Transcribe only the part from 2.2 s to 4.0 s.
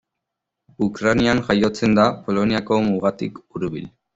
Poloniako mugatik hurbil.